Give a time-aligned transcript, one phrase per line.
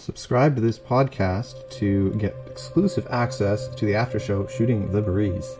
[0.00, 5.58] Subscribe to this podcast to get exclusive access to the after show Shooting the Breeze.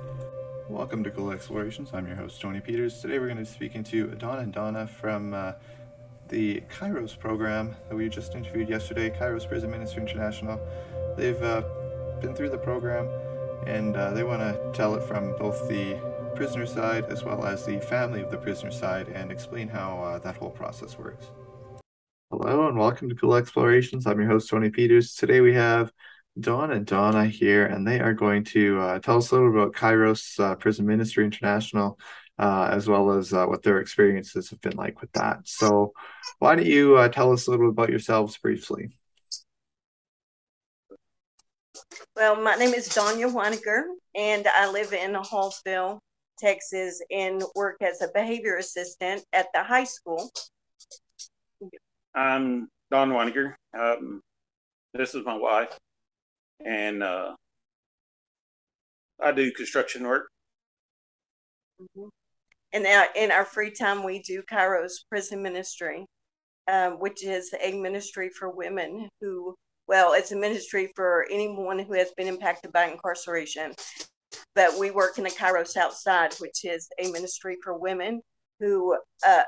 [0.66, 1.90] Welcome to Cool Explorations.
[1.92, 3.02] I'm your host, Tony Peters.
[3.02, 5.52] Today we're going to be speaking to Donna and Donna from uh,
[6.28, 10.58] the Kairos program that we just interviewed yesterday, Kairos Prison Ministry International.
[11.18, 11.62] They've uh,
[12.22, 13.10] been through the program
[13.66, 16.00] and uh, they want to tell it from both the
[16.34, 20.18] prisoner side as well as the family of the prisoner side and explain how uh,
[20.20, 21.26] that whole process works.
[22.32, 24.06] Hello and welcome to Cool Explorations.
[24.06, 25.14] I'm your host, Tony Peters.
[25.16, 25.92] Today we have
[26.38, 29.74] Dawn and Donna here, and they are going to uh, tell us a little about
[29.74, 31.98] Kairos uh, Prison Ministry International,
[32.38, 35.40] uh, as well as uh, what their experiences have been like with that.
[35.42, 35.92] So,
[36.38, 38.96] why don't you uh, tell us a little bit about yourselves briefly?
[42.14, 43.82] Well, my name is Donya Weinecker,
[44.14, 45.98] and I live in Hallsville,
[46.38, 50.30] Texas, and work as a behavior assistant at the high school.
[52.14, 53.54] I'm Don Weinecker.
[53.78, 54.20] Um,
[54.94, 55.76] this is my wife,
[56.64, 57.34] and uh,
[59.22, 60.28] I do construction work.
[61.80, 62.08] Mm-hmm.
[62.72, 66.06] And now, in our free time, we do Kairos Prison Ministry,
[66.70, 69.54] um, which is a ministry for women who,
[69.86, 73.72] well, it's a ministry for anyone who has been impacted by incarceration.
[74.54, 78.20] But we work in the Kairos Outside, which is a ministry for women
[78.60, 79.42] who uh,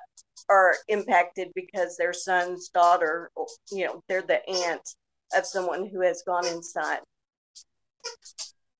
[0.49, 3.31] are impacted because their son's daughter,
[3.71, 4.97] you know, they're the aunt
[5.37, 7.01] of someone who has gone inside.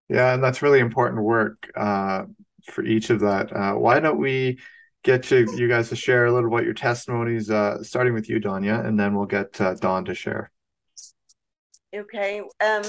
[0.09, 2.25] Yeah, and that's really important work uh,
[2.65, 3.55] for each of that.
[3.55, 4.59] Uh, why don't we
[5.05, 8.41] get to you guys to share a little about your testimonies, uh, starting with you,
[8.41, 10.51] Donya, and then we'll get uh, Dawn to share.
[11.95, 12.43] Okay.
[12.65, 12.83] Um,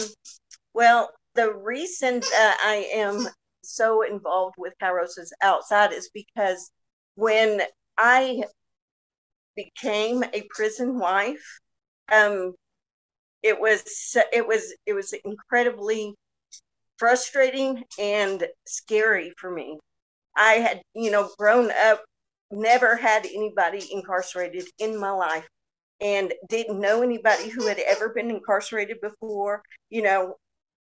[0.73, 3.27] well, the reason I am
[3.63, 6.71] so involved with Kairos outside is because
[7.15, 7.61] when
[7.97, 8.43] I
[9.55, 11.59] became a prison wife,
[12.11, 12.53] um,
[13.41, 16.15] it was it was it was incredibly
[16.97, 19.79] frustrating and scary for me.
[20.37, 22.03] I had, you know, grown up,
[22.51, 25.47] never had anybody incarcerated in my life,
[26.01, 29.61] and didn't know anybody who had ever been incarcerated before.
[29.89, 30.35] You know,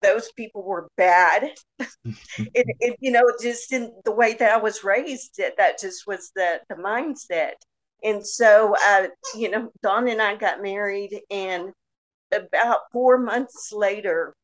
[0.03, 1.51] those people were bad.
[1.79, 6.31] it, it, you know, just in the way that I was raised, that just was
[6.35, 7.53] the, the mindset.
[8.03, 11.73] And so, uh, you know, Don and I got married, and
[12.33, 14.35] about four months later,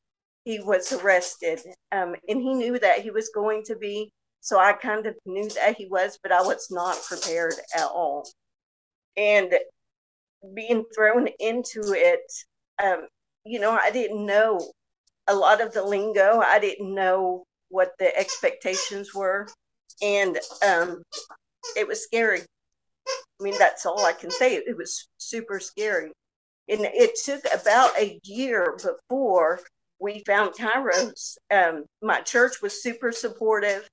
[0.44, 1.60] he was arrested.
[1.92, 4.12] Um, and he knew that he was going to be.
[4.40, 8.28] So I kind of knew that he was, but I was not prepared at all.
[9.16, 9.54] And
[10.54, 12.20] being thrown into it,
[12.82, 13.06] um,
[13.46, 14.60] you know, I didn't know
[15.26, 16.40] a lot of the lingo.
[16.40, 19.48] I didn't know what the expectations were,
[20.02, 21.02] and um,
[21.76, 22.42] it was scary.
[23.06, 24.54] I mean, that's all I can say.
[24.54, 26.12] It was super scary.
[26.68, 29.60] And it took about a year before
[30.00, 31.36] we found Kairos.
[31.50, 33.88] Um, my church was super supportive,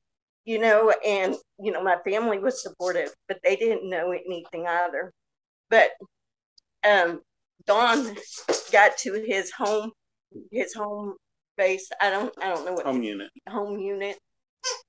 [0.46, 5.12] you know, and, you know, my family was supportive, but they didn't know anything either.
[5.70, 5.90] But
[6.88, 7.22] um,
[7.66, 8.16] Don
[8.72, 9.92] got to his home
[10.52, 11.16] his home
[11.58, 11.90] base.
[12.02, 13.30] I don't I don't know what home unit.
[13.48, 14.18] Home unit.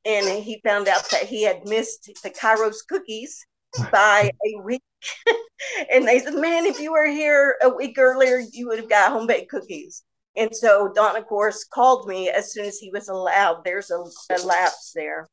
[0.05, 3.45] And he found out that he had missed the Kairos cookies
[3.91, 4.83] by a week.
[5.93, 9.13] and they said, Man, if you were here a week earlier, you would have got
[9.13, 10.03] home baked cookies.
[10.37, 13.65] And so Don, of course, called me as soon as he was allowed.
[13.65, 15.29] There's a, a lapse there.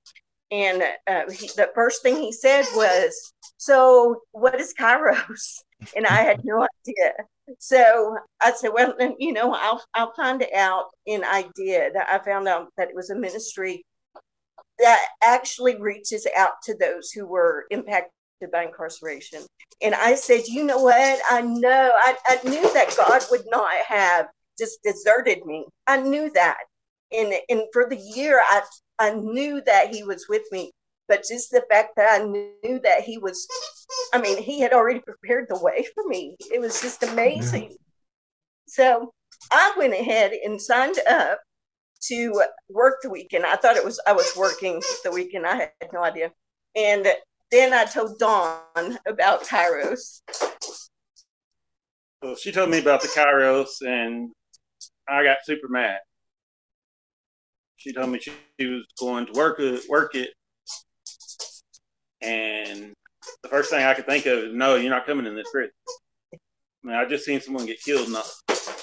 [0.52, 5.60] And uh, he, the first thing he said was, So, what is Kairos?
[5.96, 7.14] And I had no idea.
[7.58, 11.94] So I said, well, you know, I'll I'll find out, and I did.
[11.96, 13.84] I found out that it was a ministry
[14.80, 18.12] that actually reaches out to those who were impacted
[18.52, 19.42] by incarceration.
[19.82, 21.20] And I said, you know what?
[21.30, 25.66] I know I, I knew that God would not have just deserted me.
[25.88, 26.58] I knew that.
[27.12, 28.62] And and for the year I
[29.00, 30.72] I knew that he was with me.
[31.10, 33.48] But just the fact that I knew that he was,
[34.14, 36.38] I mean, he had already prepared the way for me.
[36.54, 37.70] It was just amazing.
[37.72, 37.78] Yeah.
[38.68, 39.14] So
[39.52, 41.40] I went ahead and signed up
[42.04, 43.46] to work the weekend.
[43.46, 45.48] I thought it was I was working the weekend.
[45.48, 46.32] I had no idea.
[46.76, 47.08] And
[47.52, 50.22] then I told Dawn about Kairos.
[52.22, 54.32] Well, she told me about the Kairos, and
[55.08, 56.00] I got super mad.
[57.78, 60.30] She told me she, she was going to work it, work it,
[62.22, 62.94] and
[63.44, 65.70] the first thing I could think of is, no, you're not coming in this crib."
[66.34, 68.26] I mean, I just seen someone get killed not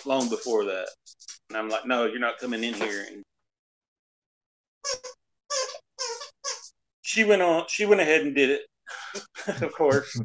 [0.05, 0.89] long before that.
[1.49, 3.07] And I'm like, no, you're not coming in here.
[3.11, 3.23] And
[7.03, 8.63] she went on, she went ahead and did it,
[9.63, 10.21] of course.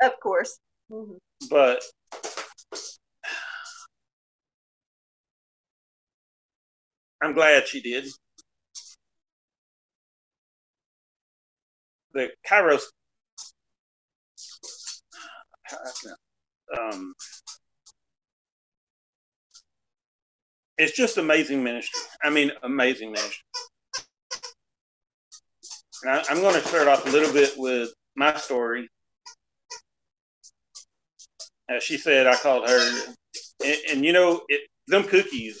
[0.00, 0.58] Of course.
[0.90, 1.16] Mm-hmm.
[1.50, 1.82] But
[7.20, 8.06] I'm glad she did.
[12.18, 12.82] The Kairos
[16.76, 17.14] um,
[20.76, 22.00] it's just amazing ministry.
[22.20, 23.44] I mean, amazing ministry.
[26.08, 28.88] I, I'm going to start off a little bit with my story.
[31.68, 33.04] As she said, I called her,
[33.64, 35.60] and, and you know, it, them cookies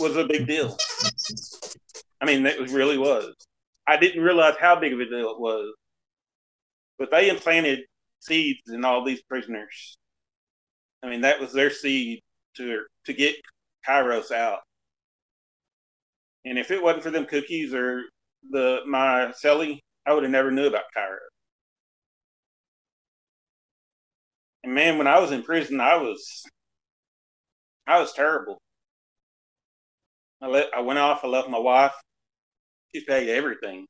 [0.00, 0.78] was a big deal.
[2.22, 3.34] I mean, it really was.
[3.86, 5.74] I didn't realize how big of a deal it was,
[6.98, 7.80] but they implanted
[8.20, 9.98] seeds in all these prisoners.
[11.02, 12.20] I mean, that was their seed
[12.56, 13.36] to to get
[13.86, 14.60] Kairos out.
[16.44, 18.02] And if it wasn't for them cookies or
[18.50, 21.18] the my celly, I would have never knew about Kairos.
[24.64, 26.44] And man, when I was in prison, I was
[27.86, 28.60] I was terrible.
[30.42, 31.24] I let I went off.
[31.24, 31.94] I left my wife.
[32.96, 33.86] She paid everything.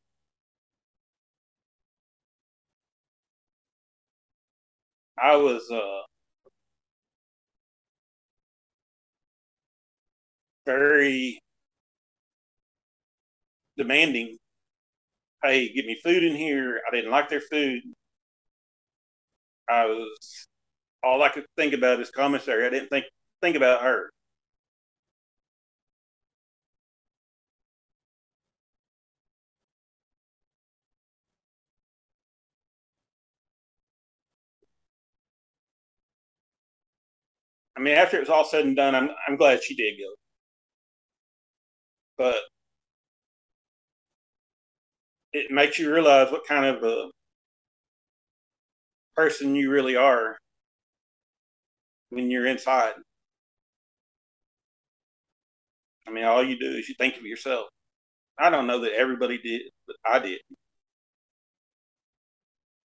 [5.18, 6.02] I was uh,
[10.66, 11.40] very
[13.76, 14.38] demanding.
[15.42, 16.82] Hey, give me food in here.
[16.86, 17.82] I didn't like their food.
[19.68, 20.46] I was
[21.04, 22.66] all I could think about is commissary.
[22.66, 23.06] I didn't think
[23.42, 24.10] think about her.
[37.76, 40.14] I mean, after it was all said and done, I'm I'm glad she did go.
[42.16, 42.36] But
[45.32, 47.10] it makes you realize what kind of a
[49.14, 50.38] person you really are
[52.10, 52.94] when you're inside.
[56.06, 57.66] I mean, all you do is you think of yourself.
[58.38, 60.38] I don't know that everybody did, but I did.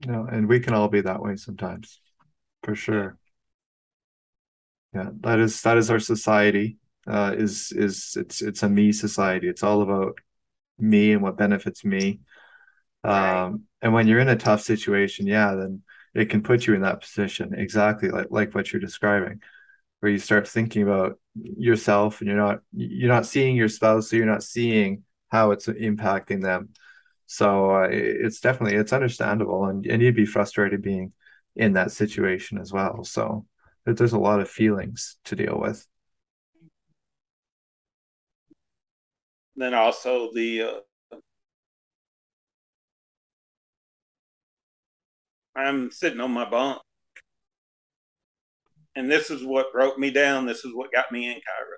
[0.07, 2.01] No, and we can all be that way sometimes,
[2.65, 3.19] for sure.
[4.95, 6.79] Yeah, that is that is our society.
[7.07, 9.49] Uh, is is it's it's a me society.
[9.49, 10.19] It's all about
[10.79, 12.21] me and what benefits me.
[13.05, 15.83] Um, and when you're in a tough situation, yeah, then
[16.15, 19.43] it can put you in that position exactly like like what you're describing,
[20.01, 24.17] where you start thinking about yourself and you're not you're not seeing your spouse, so
[24.17, 26.71] you're not seeing how it's impacting them.
[27.27, 31.13] So uh, it's definitely it's understandable, and and you'd be frustrated being
[31.57, 33.05] in that situation as well.
[33.05, 33.47] So
[33.85, 35.87] there's a lot of feelings to deal with.
[39.56, 41.17] Then also the uh,
[45.56, 46.81] I'm sitting on my bunk,
[48.97, 50.47] and this is what broke me down.
[50.47, 51.77] This is what got me in Cairo.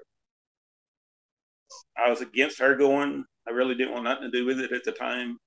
[1.96, 3.24] I was against her going.
[3.48, 5.38] I really didn't want nothing to do with it at the time.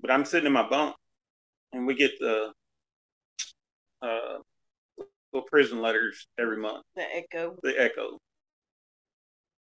[0.00, 0.94] But I'm sitting in my bunk,
[1.72, 2.52] and we get the
[4.02, 4.38] uh,
[5.32, 6.84] little prison letters every month.
[6.94, 7.56] The echo.
[7.62, 8.18] The Echo.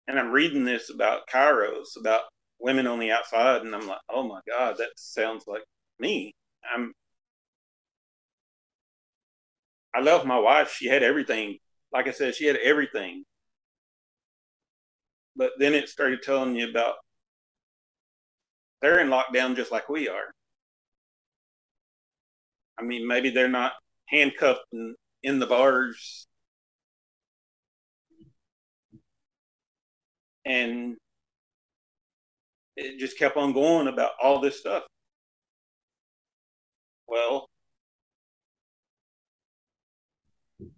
[0.08, 2.22] And I'm reading this about Kairos, about
[2.58, 5.62] women on the outside, and I'm like, oh my God, that sounds like
[5.98, 6.32] me.
[6.74, 6.92] I'm
[9.94, 10.72] I love my wife.
[10.72, 11.58] She had everything.
[11.92, 13.24] Like I said, she had everything.
[15.36, 16.94] But then it started telling you about
[18.80, 20.32] they're in lockdown just like we are.
[22.78, 23.72] I mean, maybe they're not
[24.12, 26.26] handcuffed and in the bars.
[30.44, 30.96] And
[32.76, 34.84] it just kept on going about all this stuff.
[37.06, 37.48] Well,
[40.58, 40.70] when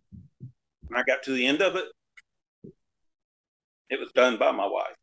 [0.96, 1.84] I got to the end of it,
[3.90, 4.96] it was done by my wife.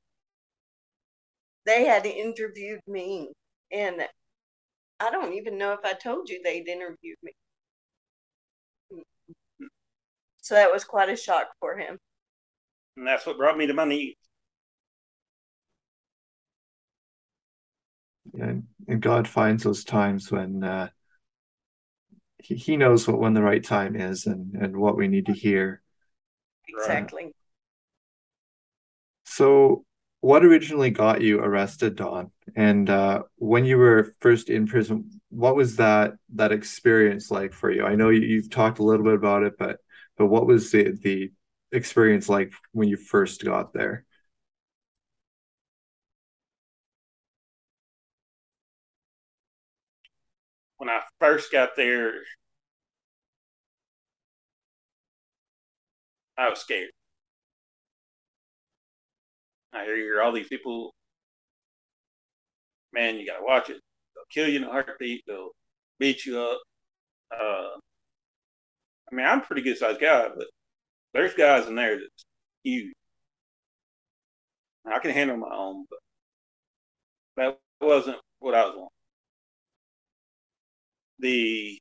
[1.65, 3.31] They had interviewed me,
[3.71, 4.01] and
[5.00, 7.31] I don't even know if I told you they'd interviewed me.
[10.51, 11.98] So that was quite a shock for him.
[12.98, 14.17] And that's what brought me to my knees.
[18.34, 20.89] And, and God finds those times when uh,
[22.38, 25.31] he, he knows what when the right time is and, and what we need to
[25.31, 25.81] hear.
[26.67, 27.34] Exactly.
[29.24, 29.86] So,
[30.20, 32.29] what originally got you arrested, Don?
[32.58, 37.72] And uh, when you were first in prison, what was that that experience like for
[37.72, 37.86] you?
[37.86, 39.77] I know you, you've talked a little bit about it, but
[40.21, 41.31] but what was the the
[41.71, 44.05] experience like when you first got there?
[50.77, 52.13] When I first got there,
[56.37, 56.91] I was scared.
[59.73, 60.93] I hear all these people,
[62.93, 63.81] man, you gotta watch it.
[64.15, 65.23] They'll kill you in a heartbeat.
[65.27, 65.51] They'll
[65.99, 66.61] beat you up.
[67.31, 67.69] Uh,
[69.11, 70.47] I mean, I'm a pretty good sized guy, but
[71.13, 72.25] there's guys in there that's
[72.63, 72.93] huge.
[74.85, 75.99] I can handle my own, but
[77.37, 78.89] that wasn't what I was wanting.
[81.19, 81.79] The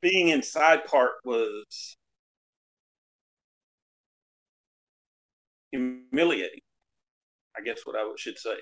[0.00, 1.96] being inside part was
[5.72, 6.60] humiliating.
[7.56, 8.56] I guess what I should say.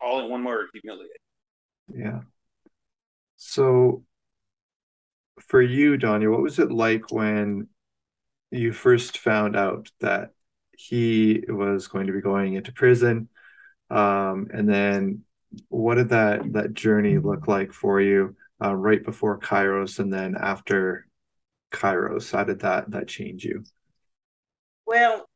[0.00, 1.16] All in one word, humiliating.
[1.94, 2.20] Yeah.
[3.36, 4.04] So
[5.40, 7.68] for you, Donya, what was it like when
[8.50, 10.30] you first found out that
[10.76, 13.28] he was going to be going into prison?
[13.90, 15.24] Um, and then
[15.68, 20.36] what did that that journey look like for you uh, right before Kairos and then
[20.40, 21.06] after
[21.72, 22.30] Kairos?
[22.30, 23.64] How did that that change you?
[24.86, 25.28] Well,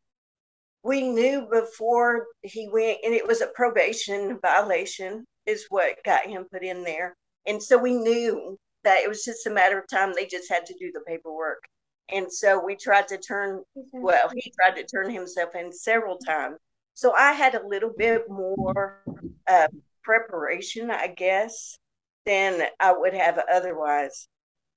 [0.85, 6.47] we knew before he went, and it was a probation violation, is what got him
[6.53, 7.17] put in there.
[7.47, 10.13] And so we knew that it was just a matter of time.
[10.15, 11.63] They just had to do the paperwork.
[12.11, 13.63] And so we tried to turn,
[13.93, 16.59] well, he tried to turn himself in several times.
[16.93, 19.03] So I had a little bit more
[19.49, 19.69] uh,
[20.03, 21.79] preparation, I guess,
[22.27, 24.29] than I would have otherwise.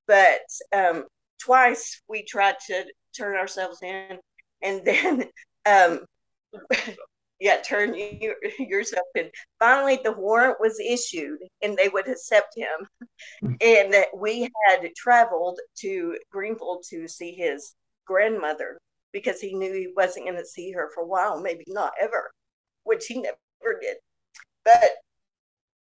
[0.07, 0.39] But
[0.73, 1.03] um,
[1.41, 2.85] twice we tried to
[3.15, 4.19] turn ourselves in,
[4.61, 5.25] and then
[5.67, 5.99] um,
[7.39, 9.29] yeah, turn you, yourself in.
[9.59, 13.57] Finally, the warrant was issued, and they would accept him.
[13.61, 18.79] And we had traveled to Greenville to see his grandmother
[19.11, 22.31] because he knew he wasn't going to see her for a while, maybe not ever,
[22.83, 23.37] which he never
[23.81, 23.97] did.
[24.63, 24.89] But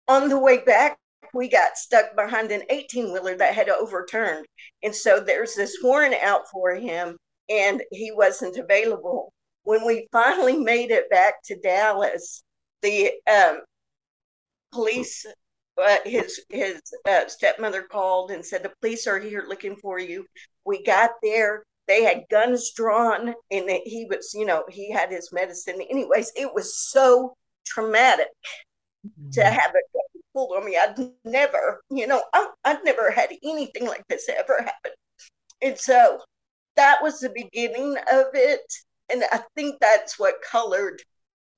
[0.07, 0.97] on the way back,
[1.33, 4.45] we got stuck behind an 18 wheeler that had overturned.
[4.83, 7.17] And so there's this warrant out for him,
[7.49, 9.33] and he wasn't available
[9.65, 12.43] when we finally made it back to Dallas,
[12.81, 13.61] the um,
[14.71, 15.25] police,
[15.83, 20.25] uh, his his uh, stepmother called and said the police are here looking for you.
[20.65, 21.63] We got there.
[21.87, 25.81] They had guns drawn, and he was, you know, he had his medicine.
[25.89, 28.27] Anyways, it was so traumatic
[29.05, 29.29] mm-hmm.
[29.31, 30.01] to have it
[30.33, 30.77] pulled on me.
[30.77, 34.91] I'd never, you know, I, I'd never had anything like this ever happen.
[35.61, 36.19] And so
[36.75, 38.61] that was the beginning of it
[39.11, 41.01] and I think that's what colored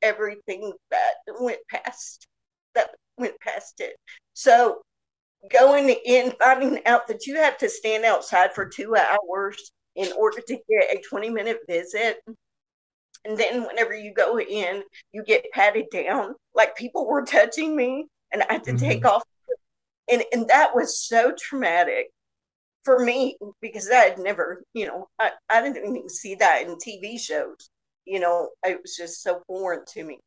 [0.01, 2.27] everything that went past
[2.75, 3.95] that went past it.
[4.33, 4.81] So
[5.51, 10.41] going in, finding out that you have to stand outside for two hours in order
[10.47, 12.17] to get a 20 minute visit.
[13.25, 16.35] And then whenever you go in, you get patted down.
[16.53, 18.85] Like people were touching me and I had to mm-hmm.
[18.85, 19.23] take off.
[20.09, 22.07] And and that was so traumatic
[22.87, 26.77] for me because I had never, you know, I, I didn't even see that in
[26.77, 27.69] TV shows.
[28.05, 30.19] You know, it was just so foreign to me.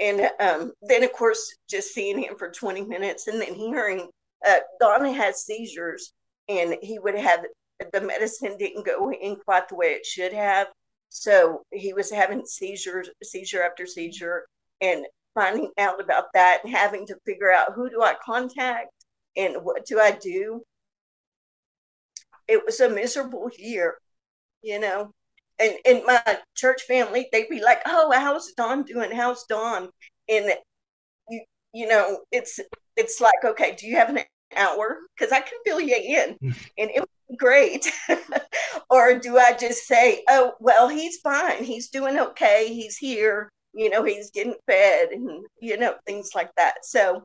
[0.00, 4.08] And um, then, of course, just seeing him for 20 minutes and then hearing
[4.44, 6.12] uh, Donna has seizures
[6.48, 7.44] and he would have
[7.92, 10.66] the medicine didn't go in quite the way it should have.
[11.10, 14.46] So he was having seizures, seizure after seizure,
[14.80, 18.90] and finding out about that and having to figure out who do I contact
[19.36, 20.64] and what do I do
[22.50, 23.98] it was a miserable year,
[24.62, 25.12] you know.
[25.58, 29.12] And in my church family, they'd be like, "Oh, how's Don doing?
[29.12, 29.90] How's Don?"
[30.28, 30.52] And
[31.28, 32.58] you, you know, it's
[32.96, 34.20] it's like, okay, do you have an
[34.56, 34.98] hour?
[35.16, 36.56] Because I can fill you in, mm.
[36.78, 37.90] and it was great.
[38.90, 41.64] or do I just say, "Oh, well, he's fine.
[41.64, 42.72] He's doing okay.
[42.72, 43.50] He's here.
[43.72, 47.22] You know, he's getting fed, and you know, things like that." So,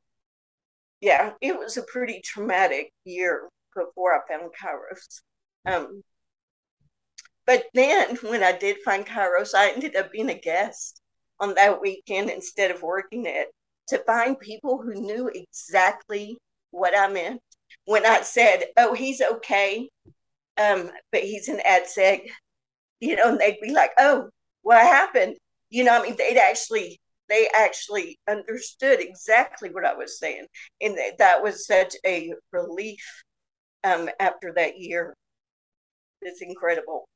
[1.02, 5.22] yeah, it was a pretty traumatic year before I found Kairos.
[5.66, 6.02] Um,
[7.46, 11.02] but then when I did find Kairos, I ended up being a guest
[11.40, 13.50] on that weekend instead of working it
[13.90, 16.38] to find people who knew exactly
[16.72, 17.42] what I meant.
[17.86, 19.90] When I said, oh, he's okay,
[20.58, 22.22] um, but he's an ADSEG,
[23.00, 24.30] you know, and they'd be like, oh,
[24.64, 25.36] what happened?
[25.70, 30.46] You know, I mean, they'd actually they actually understood exactly what I was saying.
[30.82, 33.24] And that was such a relief
[33.86, 35.14] um, after that year.
[36.22, 37.08] It's incredible.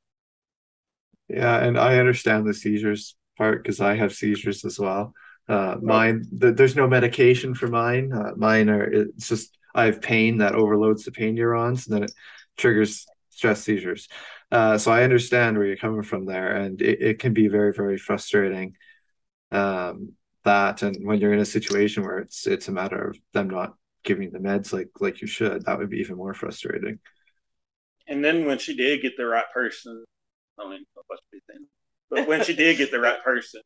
[1.27, 5.13] Yeah, and I understand the seizures part because I have seizures as well.
[5.47, 8.13] Uh, mine, the, there's no medication for mine.
[8.13, 12.03] Uh, mine are it's just I have pain that overloads the pain neurons, and then
[12.03, 12.11] it
[12.57, 14.07] triggers stress seizures.
[14.51, 17.73] Uh, so I understand where you're coming from there, and it, it can be very,
[17.73, 18.75] very frustrating.
[19.51, 20.13] Um,
[20.45, 23.73] that and when you're in a situation where it's it's a matter of them not
[24.09, 26.99] giving the meds like like you should that would be even more frustrating.
[28.07, 30.03] And then when she did get the right person
[30.59, 30.83] i mean
[32.09, 33.61] but when she did get the right person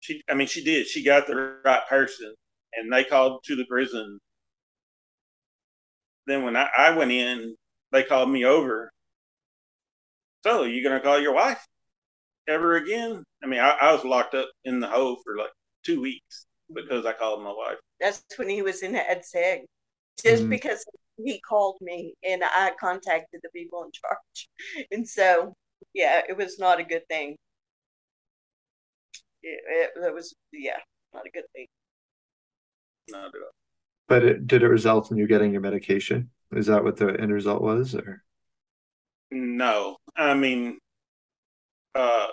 [0.00, 2.34] she i mean she did she got the right person
[2.74, 4.18] and they called to the prison.
[6.26, 7.56] Then when I, I went in
[7.92, 8.92] they called me over.
[10.44, 11.66] So you gonna call your wife
[12.48, 13.24] ever again.
[13.42, 15.50] I mean, I, I was locked up in the hole for like
[15.84, 17.78] two weeks because I called my wife.
[18.00, 19.60] That's when he was in the Ad Seg.
[20.22, 20.50] Just mm-hmm.
[20.50, 20.84] because
[21.24, 24.86] he called me and I contacted the people in charge.
[24.92, 25.54] And so,
[25.94, 27.36] yeah, it was not a good thing.
[29.42, 30.78] It, it, it was, yeah,
[31.14, 31.66] not a good thing.
[33.08, 33.50] Not at all.
[34.08, 36.30] But it, did it result in you getting your medication?
[36.52, 38.22] Is that what the end result was, or?
[39.30, 40.78] No, I mean,
[41.94, 42.26] uh,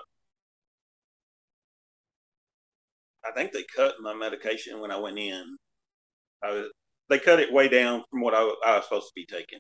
[3.28, 5.58] I think they cut my medication when I went in.
[6.44, 6.66] I was,
[7.10, 9.60] they cut it way down from what I, I was supposed to be taking.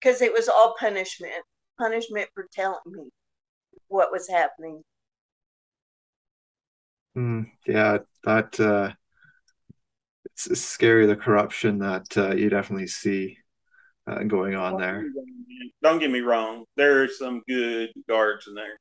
[0.00, 1.32] Because it was all punishment,
[1.78, 3.08] punishment for telling me
[3.88, 4.82] what was happening.
[7.16, 8.92] Mm, yeah, that uh,
[10.26, 13.38] it's, it's, scary the corruption that uh, you definitely see
[14.06, 15.04] uh, going on there.
[15.82, 18.78] Don't get me wrong, there are some good guards in there,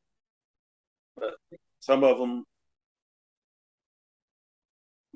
[1.16, 1.36] but
[1.80, 2.44] some of them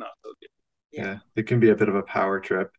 [0.02, 0.50] not so good.
[0.92, 1.06] Yeah.
[1.06, 2.72] yeah, it can be a bit of a power trip.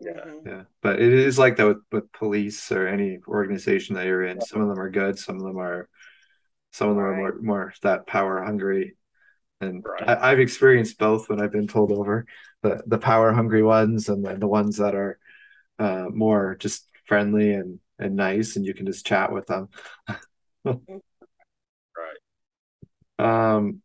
[0.00, 0.48] Yeah, mm-hmm.
[0.48, 4.40] yeah, but it is like that with, with police or any organization that you're in.
[4.40, 5.88] Some of them are good, some of them are,
[6.72, 7.12] some of them right.
[7.12, 8.96] are more more that power hungry.
[9.62, 10.18] And right.
[10.18, 12.26] I, have experienced both when I've been pulled over
[12.62, 15.18] the the power hungry ones and the, the ones that are
[15.78, 19.68] uh, more just friendly and and nice, and you can just chat with them.
[20.64, 20.78] right.
[23.18, 23.80] Um.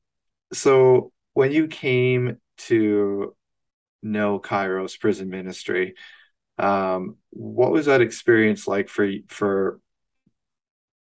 [0.52, 3.36] So when you came to
[4.04, 5.96] know Kairos prison ministry.
[6.58, 9.80] Um, what was that experience like for for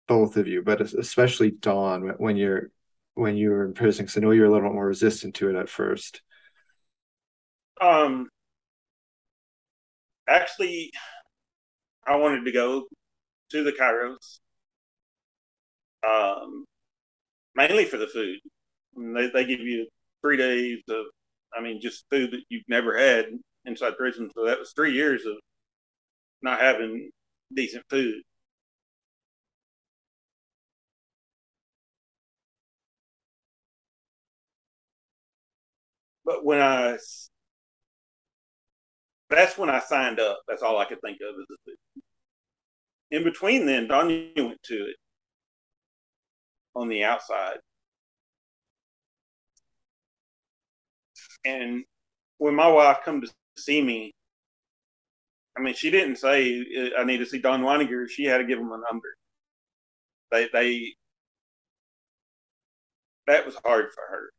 [0.06, 2.70] both of you, but especially Dawn when you're
[3.14, 4.04] when you were in prison?
[4.04, 6.22] Because I know you're a little bit more resistant to it at first.
[7.80, 8.28] Um,
[10.28, 10.90] actually,
[12.06, 12.86] I wanted to go
[13.50, 14.40] to the Kairos,
[16.08, 16.64] um,
[17.54, 18.38] mainly for the food.
[18.96, 19.88] They they give you
[20.22, 21.06] three days of
[21.56, 23.26] I mean, just food that you've never had
[23.64, 24.30] inside prison.
[24.34, 25.34] So that was three years of
[26.42, 27.10] not having
[27.54, 28.22] decent food.
[36.24, 36.98] But when I,
[39.30, 40.40] that's when I signed up.
[40.48, 41.76] That's all I could think of the food.
[43.10, 44.96] In between then, Donya went to it
[46.74, 47.58] on the outside.
[51.48, 51.84] And
[52.38, 54.12] when my wife come to see me,
[55.56, 56.64] I mean, she didn't say
[56.96, 58.08] I need to see Don Weininger.
[58.08, 59.08] She had to give him a number.
[60.30, 60.94] They they
[63.26, 64.30] that was hard for her.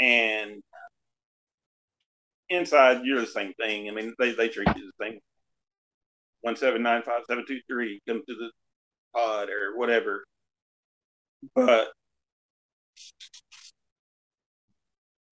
[0.00, 0.62] And
[2.48, 3.88] inside, you're the same thing.
[3.88, 5.18] I mean, they they treat you the same.
[6.42, 8.00] One seven nine five seven two three.
[8.08, 8.50] Come to the
[9.14, 10.24] pod or whatever.
[11.54, 11.88] But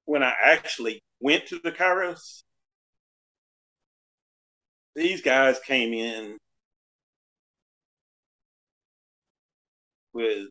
[0.09, 2.42] when I actually went to the Kairos,
[4.97, 6.38] these guys came in
[10.14, 10.47] with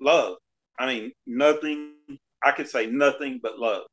[0.00, 0.38] love.
[0.80, 1.92] I mean, nothing,
[2.42, 3.84] I could say nothing but love.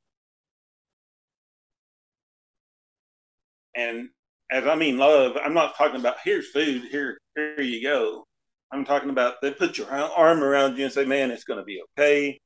[3.75, 4.09] And
[4.51, 8.23] as I mean love, I'm not talking about here's food, here, here you go.
[8.71, 11.63] I'm talking about they put your arm around you and say, man, it's going to
[11.63, 12.39] be okay.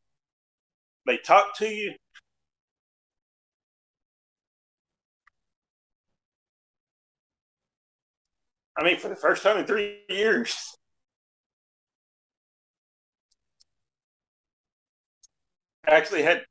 [1.08, 1.94] They talk to you.
[8.82, 10.58] I mean, for the first time in three years.
[15.88, 16.42] I actually had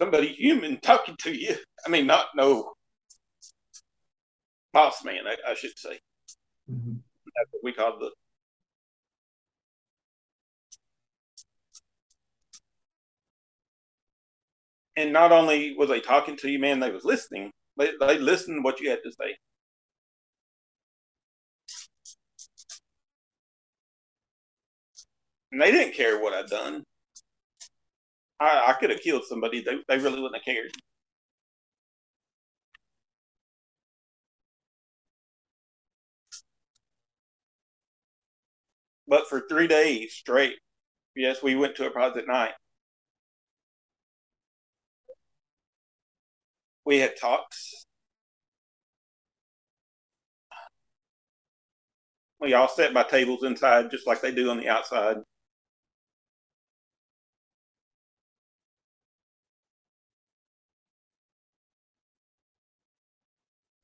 [0.00, 1.54] somebody human talking to you.
[1.86, 2.72] I mean, not no
[4.72, 6.00] boss man, I, I should say.
[6.68, 6.94] Mm-hmm.
[7.36, 8.10] That's what we call the
[14.96, 17.52] and not only was they talking to you, man, they was listening.
[17.76, 19.36] They they listened to what you had to say.
[25.52, 26.84] And they didn't care what I'd done.
[28.40, 29.62] I, I could have killed somebody.
[29.62, 30.72] They, they really wouldn't have cared.
[39.06, 40.56] But for three days straight,
[41.16, 42.54] yes, we went to a project night.
[46.84, 47.86] We had talks.
[52.40, 55.18] We all sat by tables inside, just like they do on the outside.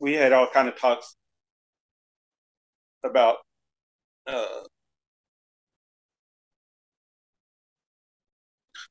[0.00, 1.16] We had all kind of talks
[3.04, 3.36] about
[4.26, 4.46] uh,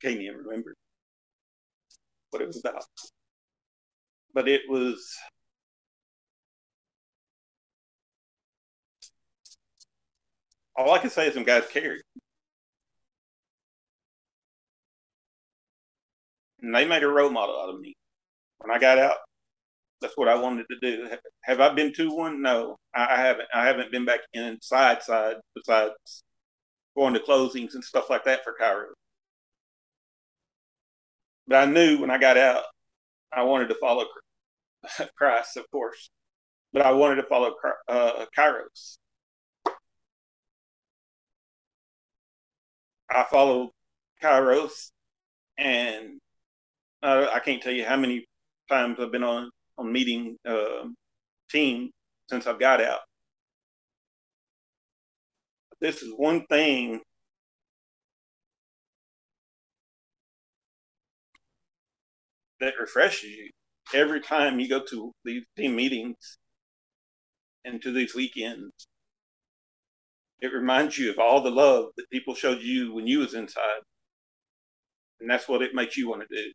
[0.00, 0.74] can't even remember
[2.30, 2.84] what it was about,
[4.34, 5.16] but it was.
[10.76, 12.00] All I can say is some guys cared.
[16.60, 17.94] And they made a role model out of me.
[18.58, 19.16] When I got out,
[20.00, 21.08] that's what I wanted to do.
[21.42, 22.42] Have I been to one?
[22.42, 23.48] No, I haven't.
[23.52, 26.22] I haven't been back inside side besides
[26.96, 28.88] going to closings and stuff like that for Cairo.
[31.46, 32.64] But I knew when I got out,
[33.32, 34.04] I wanted to follow
[35.16, 36.10] Christ, of course,
[36.72, 37.54] but I wanted to follow
[37.88, 38.98] uh, Kairos.
[43.10, 43.70] I followed
[44.22, 44.90] Kairos,
[45.56, 46.20] and
[47.02, 48.26] uh, I can't tell you how many
[48.68, 50.84] times I've been on on meeting uh,
[51.50, 51.90] team
[52.28, 53.00] since I've got out.
[55.80, 57.00] This is one thing
[62.60, 63.50] that refreshes you
[63.94, 66.38] every time you go to these team meetings
[67.64, 68.72] and to these weekends.
[70.40, 73.80] It reminds you of all the love that people showed you when you was inside.
[75.20, 76.52] And that's what it makes you want to do.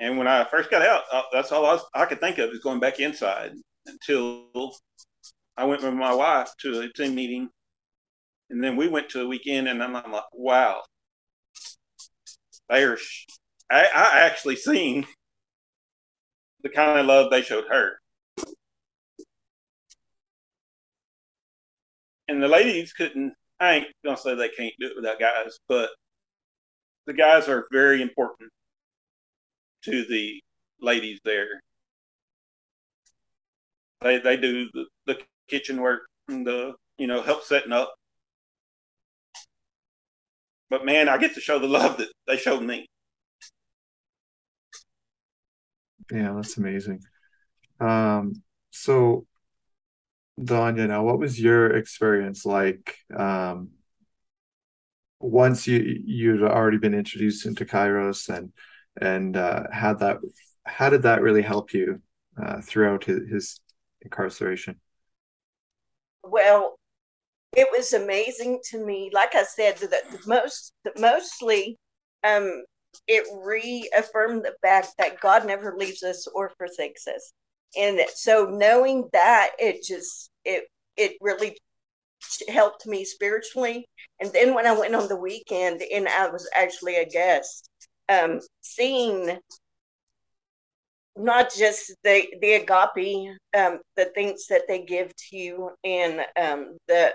[0.00, 2.50] And when I first got out, uh, that's all I, was, I could think of
[2.50, 3.52] is going back inside
[3.86, 4.46] until
[5.58, 7.50] I went with my wife to a team meeting.
[8.48, 10.82] And then we went to a weekend, and I'm like, wow,
[12.70, 12.96] they're,
[13.70, 15.06] I, I actually seen
[16.62, 18.00] the kind of love they showed her.
[22.26, 25.90] And the ladies couldn't, I ain't gonna say they can't do it without guys, but
[27.06, 28.50] the guys are very important
[29.84, 30.40] to the
[30.80, 31.60] ladies there.
[34.00, 37.94] They they do the, the kitchen work and the you know help setting up.
[40.70, 42.86] But man, I get to show the love that they showed me.
[46.10, 47.02] Yeah, that's amazing.
[47.78, 49.26] Um, so
[50.40, 53.70] Danya, now what was your experience like um,
[55.18, 58.52] once you you'd already been introduced into Kairos and
[59.00, 60.18] and uh, how that
[60.64, 62.00] how did that really help you
[62.40, 63.60] uh, throughout his, his
[64.02, 64.80] incarceration?
[66.22, 66.76] Well,
[67.56, 69.10] it was amazing to me.
[69.12, 71.78] Like I said, that most mostly
[72.22, 72.64] um,
[73.06, 77.32] it reaffirmed the fact that God never leaves us or forsakes us,
[77.76, 80.64] and so knowing that it just it
[80.96, 81.56] it really
[82.48, 83.86] helped me spiritually.
[84.20, 87.68] And then when I went on the weekend and I was actually a guest,
[88.10, 89.38] um, seeing
[91.16, 96.76] not just the the agape, um, the things that they give to you, and um,
[96.88, 97.12] the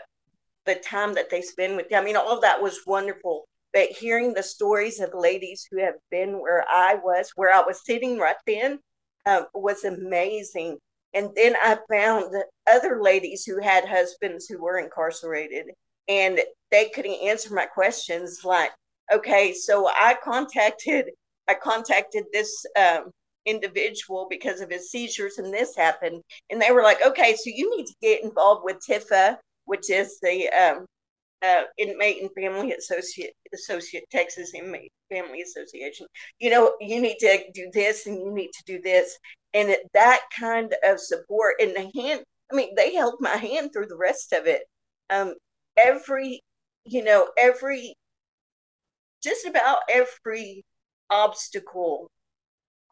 [0.65, 1.97] the time that they spend with you.
[1.97, 3.45] I mean, all of that was wonderful.
[3.73, 7.85] But hearing the stories of ladies who have been where I was, where I was
[7.85, 8.79] sitting right then,
[9.25, 10.77] uh, was amazing.
[11.13, 12.33] And then I found
[12.69, 15.67] other ladies who had husbands who were incarcerated,
[16.07, 16.39] and
[16.71, 18.71] they couldn't answer my questions like,
[19.13, 21.09] okay, so I contacted
[21.47, 23.11] I contacted this um,
[23.45, 27.75] individual because of his seizures, and this happened, and they were like, okay, so you
[27.77, 30.85] need to get involved with TIFA, which is the um,
[31.43, 36.07] uh, Inmate and Family Associate Associate Texas Inmate Family Association.
[36.39, 39.17] You know, you need to do this, and you need to do this,
[39.53, 42.23] and that kind of support and the hand.
[42.51, 44.63] I mean, they held my hand through the rest of it.
[45.09, 45.35] Um,
[45.77, 46.41] every,
[46.85, 47.95] you know, every
[49.25, 50.63] just about every
[51.09, 52.09] obstacle,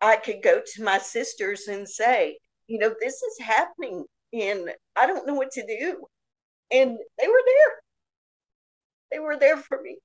[0.02, 5.08] I could go to my sisters and say, you know, this is happening and I
[5.08, 6.06] don't know what to do.
[6.72, 7.74] And they were there.
[9.12, 9.98] They were there for me.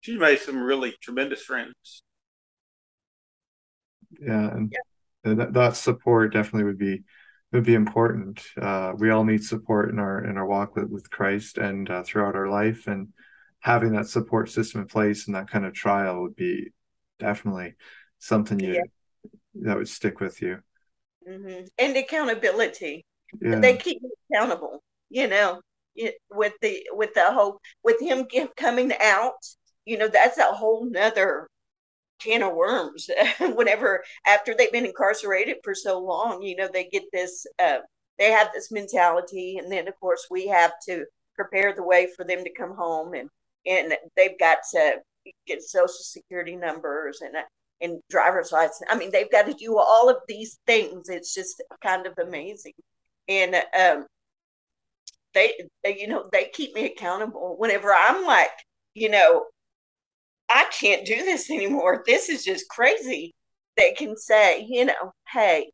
[0.00, 2.02] She made some really tremendous friends.
[4.20, 5.34] Yeah, and, yeah.
[5.34, 7.02] that, that support definitely would be
[7.52, 8.42] would be important.
[8.60, 12.02] Uh, we all need support in our in our walk with, with Christ and uh,
[12.04, 13.08] throughout our life, and
[13.64, 16.70] having that support system in place and that kind of trial would be
[17.18, 17.74] definitely
[18.18, 18.80] something you yeah.
[19.54, 20.58] that would stick with you.
[21.26, 21.64] Mm-hmm.
[21.78, 23.06] And accountability.
[23.40, 23.60] Yeah.
[23.60, 24.82] They keep me accountable.
[25.08, 25.60] You know,
[26.30, 29.32] with the with the whole with him coming out.
[29.86, 31.48] You know, that's a whole nother
[32.18, 33.08] can of worms.
[33.40, 37.46] Whenever after they've been incarcerated for so long, you know, they get this.
[37.58, 37.78] Uh,
[38.18, 42.24] they have this mentality, and then of course we have to prepare the way for
[42.24, 43.30] them to come home, and
[43.66, 44.96] and they've got to
[45.46, 47.34] get social security numbers and
[47.80, 48.82] and driver's license.
[48.88, 51.08] I mean, they've got to do all of these things.
[51.08, 52.72] It's just kind of amazing.
[53.28, 54.06] And um,
[55.34, 58.50] they, they, you know, they keep me accountable whenever I'm like,
[58.94, 59.46] you know,
[60.48, 62.02] I can't do this anymore.
[62.06, 63.34] This is just crazy.
[63.76, 65.70] They can say, you know, hey,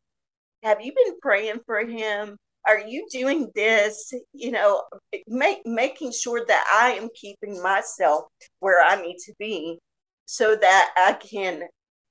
[0.63, 2.37] have you been praying for him?
[2.67, 4.13] Are you doing this?
[4.33, 4.83] You know,
[5.27, 8.25] make, making sure that I am keeping myself
[8.59, 9.79] where I need to be
[10.25, 11.63] so that I can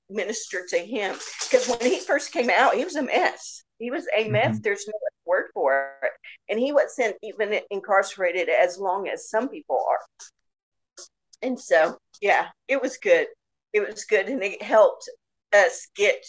[0.09, 1.17] minister to him.
[1.45, 3.63] Because when he first came out, he was a mess.
[3.79, 4.57] He was a mess.
[4.57, 4.63] Mm-hmm.
[4.63, 4.93] There's no
[5.25, 6.11] word for it.
[6.49, 11.07] And he wasn't even incarcerated as long as some people are.
[11.43, 13.27] And so, yeah, it was good.
[13.73, 14.27] It was good.
[14.27, 15.09] And it helped
[15.55, 16.23] us get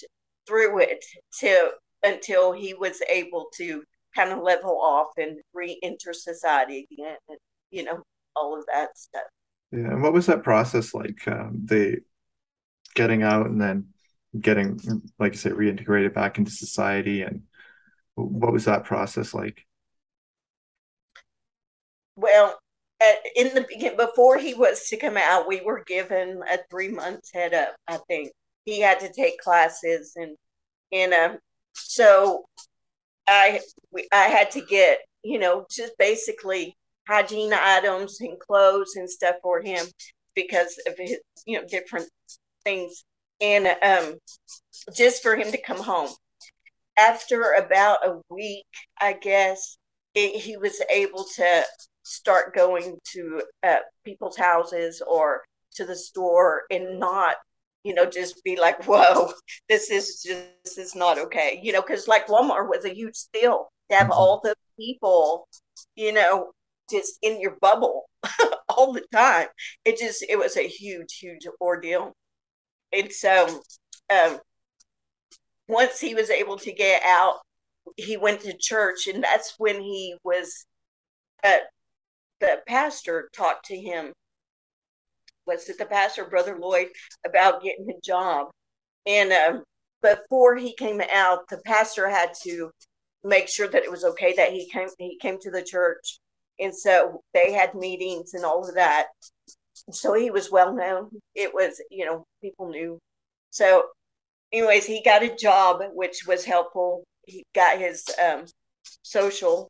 [0.48, 1.04] through it
[1.40, 1.72] to
[2.04, 3.84] until he was able to
[4.16, 7.38] kind of level off and re-enter society again and
[7.70, 8.04] you know
[8.36, 9.24] all of that stuff
[9.72, 11.98] yeah and what was that process like um, they
[12.96, 13.88] getting out and then
[14.40, 14.80] getting,
[15.20, 17.22] like you said, reintegrated back into society?
[17.22, 17.44] And
[18.16, 19.66] what was that process like?
[22.16, 22.60] Well,
[23.02, 26.90] at, in the beginning, before he was to come out, we were given a three
[26.90, 27.76] months head up.
[27.88, 28.32] I think
[28.66, 30.36] he had to take classes, and
[30.92, 31.38] and um,
[31.74, 32.46] so
[33.28, 33.62] I
[34.12, 36.76] I had to get you know just basically
[37.08, 39.86] hygiene items and clothes and stuff for him
[40.36, 42.10] because of his you know different
[42.64, 43.04] things
[43.42, 44.18] and um,
[44.96, 46.10] just for him to come home.
[46.98, 48.66] After about a week,
[49.00, 49.78] I guess,
[50.14, 51.64] it, he was able to
[52.04, 55.42] start going to uh, people's houses or
[55.76, 57.38] to the store and not
[57.84, 59.32] you know just be like whoa
[59.70, 63.18] this is just this is not okay you know because like walmart was a huge
[63.34, 64.14] deal to have mm-hmm.
[64.14, 65.48] all the people
[65.96, 66.52] you know
[66.90, 68.06] just in your bubble
[68.70, 69.48] all the time
[69.86, 72.14] it just it was a huge huge ordeal
[72.94, 73.62] and so
[74.12, 74.40] um,
[75.68, 77.40] once he was able to get out,
[77.96, 80.66] he went to church, and that's when he was.
[81.44, 81.58] Uh,
[82.40, 84.14] the pastor talked to him.
[85.48, 86.88] Was it the pastor, Brother Lloyd,
[87.26, 88.50] about getting a job?
[89.06, 89.64] And um,
[90.02, 92.72] before he came out, the pastor had to
[93.24, 94.88] make sure that it was okay that he came.
[94.98, 96.20] He came to the church,
[96.60, 99.08] and so they had meetings and all of that
[99.90, 101.10] so he was well known.
[101.36, 103.00] It was, you know, people knew.
[103.50, 103.86] So,
[104.52, 107.04] anyways, he got a job, which was helpful.
[107.26, 108.46] He got his um,
[109.04, 109.70] social,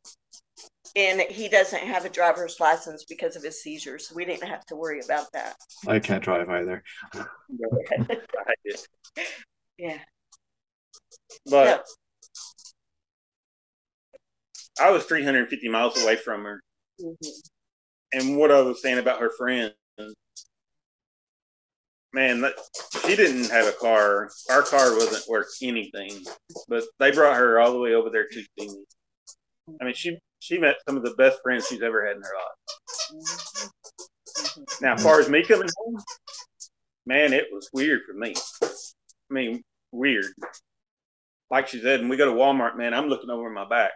[0.96, 4.08] and he doesn't have a driver's license because of his seizures.
[4.08, 5.56] So we didn't have to worry about that.
[5.86, 6.82] I can't drive either.
[9.78, 9.98] yeah.
[11.50, 11.84] But
[14.80, 16.60] I was 350 miles away from her.
[17.00, 17.28] Mm-hmm.
[18.14, 19.72] And what I was saying about her friend,
[22.12, 22.54] man, that,
[23.06, 24.28] she didn't have a car.
[24.50, 26.24] Our car wasn't worth anything,
[26.68, 28.84] but they brought her all the way over there to see me.
[29.80, 32.34] I mean, she she met some of the best friends she's ever had in her
[32.34, 33.14] life.
[33.14, 34.84] Mm-hmm.
[34.84, 36.02] Now, as far as me coming home,
[37.06, 38.34] man, it was weird for me.
[38.62, 40.26] I mean, weird.
[41.48, 43.92] Like she said, when we go to Walmart, man, I'm looking over my back.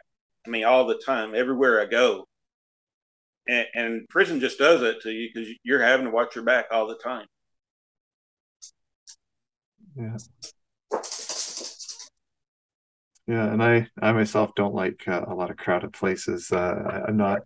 [0.46, 2.26] I mean, all the time, everywhere I go.
[3.48, 6.66] And, and prison just does that to you because you're having to watch your back
[6.70, 7.26] all the time.
[9.96, 10.16] Yeah.
[13.26, 16.52] Yeah, and I, I myself don't like uh, a lot of crowded places.
[16.52, 17.40] Uh, I'm not,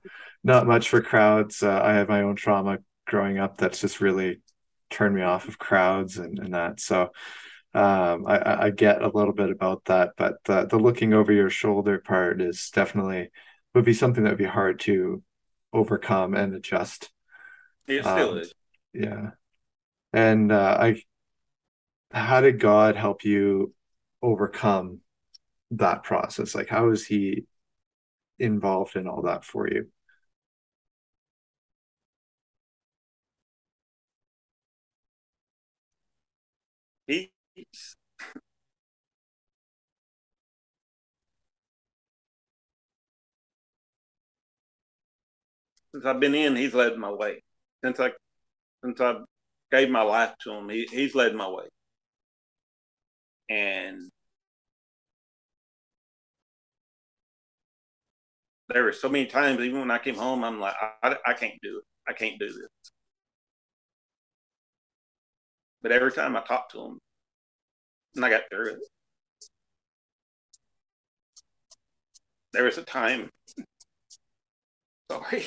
[0.45, 1.63] not much for crowds.
[1.63, 4.41] Uh, I had my own trauma growing up that's just really
[4.91, 6.81] turned me off of crowds and, and that.
[6.81, 7.11] So,
[7.73, 11.51] um, I, I get a little bit about that, but the, the looking over your
[11.51, 13.31] shoulder part is definitely
[13.75, 15.23] would be something that would be hard to
[15.73, 17.11] overcome and adjust.
[17.87, 18.55] It still um, is.
[18.93, 19.31] Yeah,
[20.13, 21.03] and uh, I
[22.11, 23.73] how did God help you
[24.21, 25.01] overcome
[25.73, 26.55] that process?
[26.55, 27.47] Like, how is He
[28.39, 29.89] involved in all that for you?
[37.07, 37.97] He's
[45.93, 47.43] since I've been in, he's led my way.
[47.85, 48.13] Since I
[48.85, 49.17] since I
[49.71, 51.67] gave my life to him, he, he's led my way
[53.51, 54.11] and
[58.73, 61.61] there were so many times, even when I came home, I'm like, I, I can't
[61.63, 61.85] do it.
[62.09, 62.69] I can't do this.
[65.83, 66.99] But every time I talked to him,
[68.15, 68.79] and I got through it.
[72.53, 73.31] There was a time.
[75.11, 75.47] Sorry.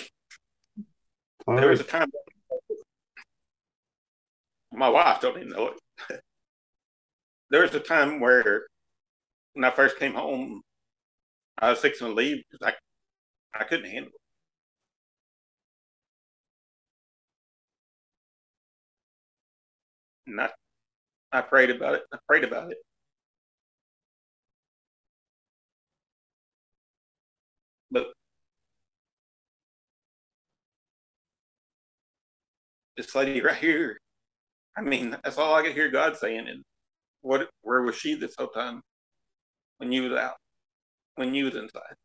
[1.45, 2.09] All there was a time.
[4.71, 5.71] My wife don't even know
[6.09, 6.21] it.
[7.51, 8.65] there was a time where,
[9.53, 10.61] when I first came home,
[11.59, 12.73] I was fixing to leave because
[13.53, 14.21] I, couldn't handle it.
[20.27, 20.49] And I,
[21.31, 22.03] I prayed about it.
[22.13, 22.77] I prayed about it.
[27.91, 28.07] But
[32.97, 33.97] this lady right here,
[34.77, 36.47] I mean, that's all I could hear God saying.
[36.47, 36.63] And
[37.21, 38.81] what, where was she this whole time
[39.77, 40.37] when you was out,
[41.15, 41.95] when you was inside?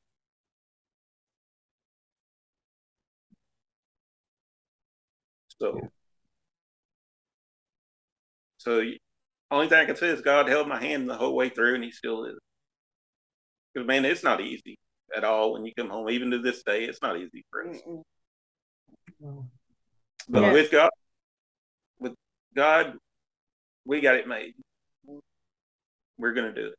[5.61, 5.81] So,
[8.59, 8.83] so
[9.51, 11.85] only thing I can say is God held my hand the whole way through, and
[11.85, 12.39] He still is.
[13.73, 14.79] Because man, it's not easy
[15.17, 16.11] at all when you come home.
[16.11, 17.77] Even to this day, it's not easy for us.
[20.29, 20.53] But yeah.
[20.53, 20.91] with God,
[21.99, 22.15] with
[22.55, 22.95] God,
[23.85, 24.55] we got it made.
[26.19, 26.75] We're going to do it.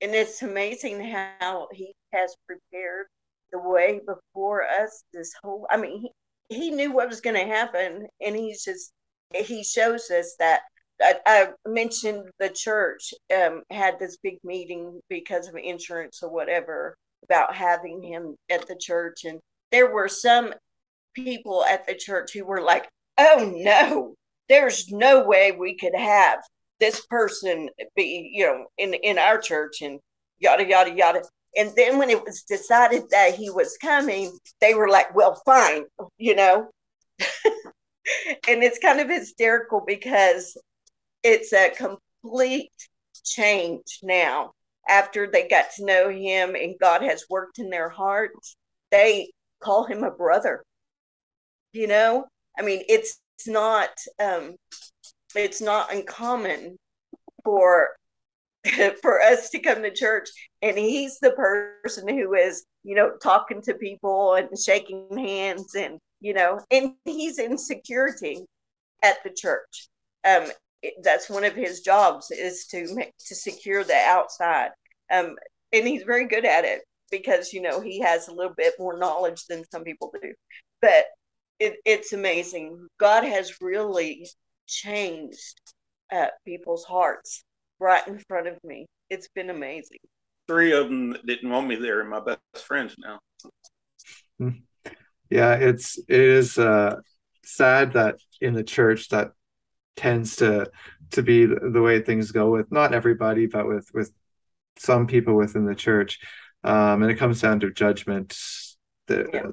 [0.00, 3.06] And it's amazing how He has prepared
[3.50, 5.04] the way before us.
[5.12, 6.10] This whole, I mean, He,
[6.48, 8.92] he knew what was going to happen, and He's just
[9.34, 10.62] He shows us that
[11.00, 16.96] I, I, mentioned the church um, had this big meeting because of insurance or whatever
[17.22, 20.52] about having him at the church, and there were some
[21.14, 24.14] people at the church who were like, "Oh no,
[24.48, 26.40] there's no way we could have
[26.80, 30.00] this person be, you know, in in our church," and
[30.38, 31.22] yada yada yada.
[31.56, 35.84] And then when it was decided that he was coming, they were like, "Well, fine,"
[36.18, 36.70] you know.
[37.18, 40.56] and it's kind of hysterical because
[41.22, 42.72] it's a complete
[43.24, 44.52] change now
[44.88, 48.56] after they got to know him and God has worked in their hearts.
[48.90, 49.30] They
[49.60, 50.62] call him a brother.
[51.72, 52.26] You know,
[52.58, 54.56] I mean, it's, it's not um,
[55.36, 56.76] it's not uncommon
[57.44, 57.90] for
[59.02, 60.28] for us to come to church.
[60.62, 65.98] And he's the person who is you know talking to people and shaking hands and
[66.20, 68.44] you know and he's in security
[69.02, 69.88] at the church.
[70.26, 70.46] Um
[71.02, 74.70] that's one of his jobs is to make, to secure the outside.
[75.12, 75.36] Um
[75.72, 78.98] and he's very good at it because you know he has a little bit more
[78.98, 80.32] knowledge than some people do.
[80.80, 81.06] But
[81.58, 82.86] it, it's amazing.
[82.98, 84.28] God has really
[84.68, 85.60] changed
[86.12, 87.44] uh, people's hearts
[87.80, 88.86] right in front of me.
[89.10, 89.98] It's been amazing.
[90.46, 93.18] Three of them didn't want me there and my best friends now.
[94.38, 94.50] Hmm.
[95.30, 96.94] yeah it's it is uh
[97.44, 99.32] sad that in the church that
[99.96, 100.70] tends to
[101.10, 104.12] to be the way things go with not everybody but with with
[104.78, 106.20] some people within the church.
[106.64, 108.38] Um and it comes down to judgment.
[109.08, 109.46] They're, yeah.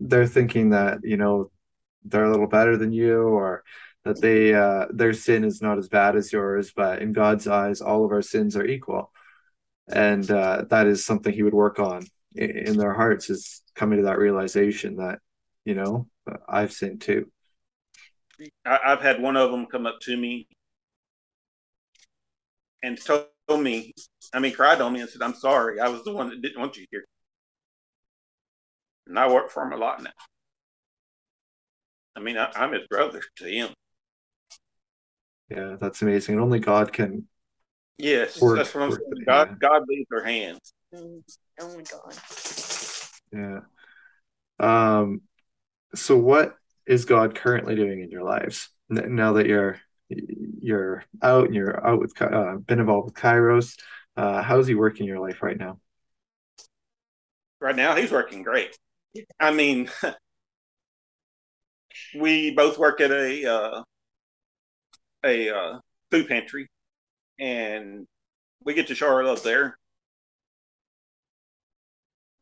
[0.00, 1.50] they're thinking that you know
[2.04, 3.62] they're a little better than you or
[4.04, 7.80] that they uh their sin is not as bad as yours but in god's eyes
[7.80, 9.12] all of our sins are equal
[9.88, 13.98] and uh that is something he would work on in, in their hearts is coming
[13.98, 15.18] to that realization that
[15.64, 16.06] you know
[16.48, 17.30] i've sinned too
[18.64, 20.48] I, have had one of them come up to me
[22.82, 23.94] and told me,
[24.32, 25.80] I mean, cried on me and said, I'm sorry.
[25.80, 27.04] I was the one that didn't want you here.
[29.06, 30.10] And I work for him a lot now.
[32.16, 33.70] I mean, I, am his brother to him.
[35.54, 36.34] Yeah, that's amazing.
[36.34, 37.26] And only God can.
[37.98, 39.02] Yes, work, that's what I'm saying.
[39.26, 39.68] God, yeah.
[39.68, 40.72] God leads our hands.
[40.92, 42.16] Only God.
[43.32, 43.60] Yeah.
[44.58, 45.22] Um.
[45.94, 51.54] So, what is God currently doing in your lives now that you're you're out and
[51.54, 53.78] you're out with uh, been involved with Kairos?
[54.16, 55.78] Uh, how's he working in your life right now?
[57.60, 58.76] Right now, he's working great.
[59.38, 59.90] I mean,
[62.18, 63.82] we both work at a uh,
[65.24, 65.78] a uh,
[66.10, 66.68] food pantry,
[67.38, 68.06] and
[68.64, 69.76] we get to show our love there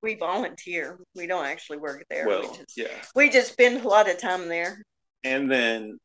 [0.02, 0.98] we volunteer.
[1.14, 2.26] We don't actually work there.
[2.26, 2.86] Well, we just, yeah.
[3.14, 4.82] We just spend a lot of time there.
[5.24, 5.98] And then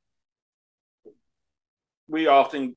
[2.07, 2.75] we often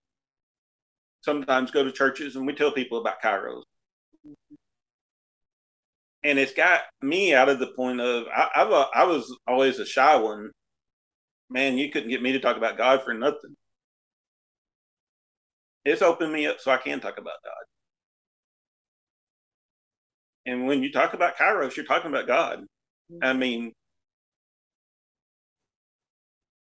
[1.22, 3.62] sometimes go to churches and we tell people about Kairos.
[6.24, 9.78] And it's got me out of the point of I, I've a, I was always
[9.78, 10.50] a shy one.
[11.50, 13.56] Man, you couldn't get me to talk about God for nothing.
[15.88, 17.64] It's opened me up so I can talk about God.
[20.46, 22.60] And when you talk about Kairos, you're talking about God.
[23.10, 23.18] Mm-hmm.
[23.22, 23.72] I mean,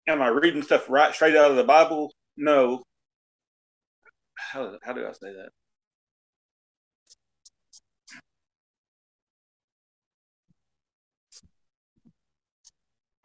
[0.06, 2.12] am I reading stuff right straight out of the Bible?
[2.36, 2.82] No.
[4.36, 5.50] How, how do I say that?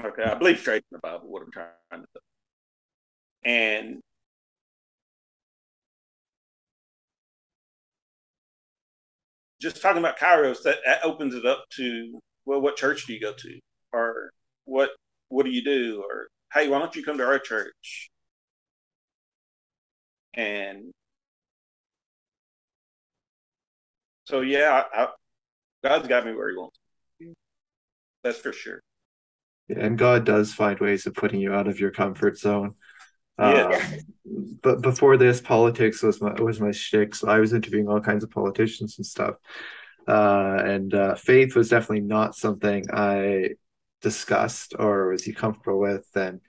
[0.05, 2.19] Okay, I believe straight in the Bible what I'm trying to say.
[3.45, 4.01] And
[9.63, 13.21] just talking about Kairos, that, that opens it up to well, what church do you
[13.21, 13.59] go to,
[13.93, 14.31] or
[14.65, 14.89] what
[15.29, 18.09] what do you do, or hey, why don't you come to our church?
[20.35, 20.91] And
[24.25, 25.07] so, yeah, I, I,
[25.83, 26.77] God's got me where He wants.
[27.19, 27.33] Me.
[28.23, 28.81] That's for sure.
[29.69, 32.75] Yeah, and God does find ways of putting you out of your comfort zone.
[33.39, 33.87] Yeah.
[34.25, 37.15] Um, but before this, politics was my was my shtick.
[37.15, 39.35] So I was interviewing all kinds of politicians and stuff.
[40.07, 43.51] Uh, and uh, faith was definitely not something I
[44.01, 46.05] discussed or was he comfortable with.
[46.15, 46.41] And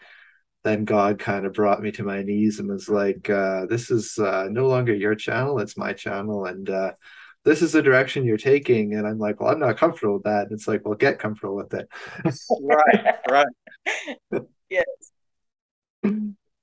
[0.64, 4.18] then God kind of brought me to my knees and was like, uh, "This is
[4.18, 6.92] uh, no longer your channel; it's my channel, and uh,
[7.44, 10.44] this is the direction you're taking." And I'm like, "Well, I'm not comfortable with that."
[10.44, 11.88] And it's like, "Well, get comfortable with it."
[12.62, 13.46] right, right.
[14.70, 14.84] yes.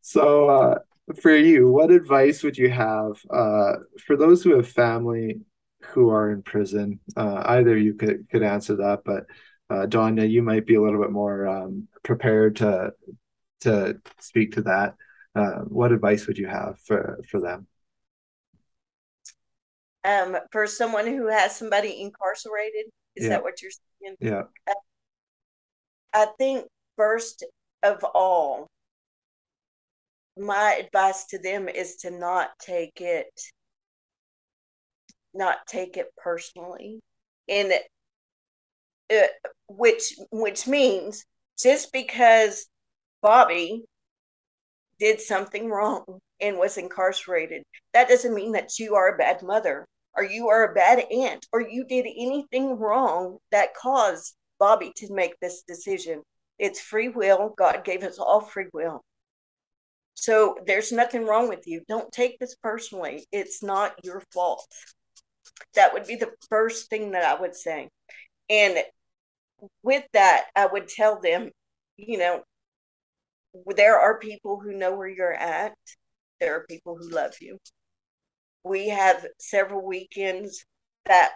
[0.02, 0.80] So, uh,
[1.22, 3.74] for you, what advice would you have uh,
[4.06, 5.42] for those who have family
[5.82, 7.00] who are in prison?
[7.16, 9.26] Uh, either you could could answer that, but
[9.70, 12.94] uh, Donna, you might be a little bit more um, prepared to
[13.62, 14.96] to speak to that.
[15.36, 17.68] Uh, what advice would you have for for them?
[20.04, 22.86] Um, for someone who has somebody incarcerated,
[23.16, 23.30] is yeah.
[23.30, 24.18] that what you're saying?
[24.20, 24.44] Yeah.
[26.14, 26.66] I think
[26.98, 27.46] first
[27.84, 28.71] of all,
[30.42, 33.32] my advice to them is to not take it
[35.34, 37.00] not take it personally.
[37.48, 37.74] And
[39.12, 39.28] uh,
[39.68, 41.26] which which means
[41.58, 42.68] just because
[43.22, 43.84] Bobby
[45.00, 46.04] did something wrong
[46.40, 47.64] and was incarcerated
[47.94, 49.86] that doesn't mean that you are a bad mother
[50.16, 55.14] or you are a bad aunt or you did anything wrong that caused Bobby to
[55.14, 56.22] make this decision.
[56.60, 57.54] It's free will.
[57.58, 59.02] God gave us all free will
[60.14, 61.82] so there's nothing wrong with you.
[61.88, 63.26] Don't take this personally.
[63.32, 64.68] It's not your fault.
[65.76, 67.90] That would be the first thing that I would say.
[68.50, 68.78] And
[69.84, 71.50] with that, I would tell them,
[71.98, 72.44] you know,
[73.76, 75.74] there are people who know where you're at,
[76.40, 77.58] there are people who love you.
[78.64, 80.66] We have several weekends
[81.06, 81.32] that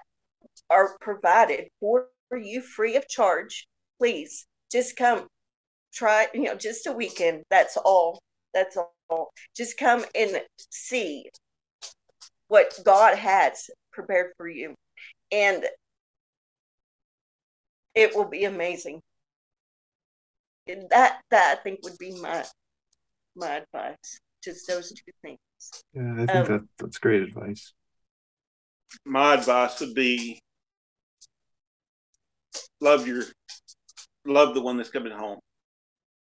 [0.69, 3.67] are provided for you free of charge.
[3.99, 5.27] Please just come
[5.93, 7.43] try, you know, just a weekend.
[7.49, 8.19] That's all.
[8.55, 8.77] That's
[9.09, 9.33] all.
[9.55, 10.41] Just come and
[10.71, 11.29] see
[12.47, 14.73] what God has prepared for you.
[15.31, 15.65] And
[17.93, 19.01] it will be amazing.
[20.67, 22.45] And that that I think would be my
[23.35, 24.19] my advice.
[24.41, 25.39] Just those two things.
[25.93, 27.73] Yeah, I think um, that that's great advice.
[29.05, 30.39] My advice would be
[32.79, 33.23] love your
[34.25, 35.39] love the one that's coming home.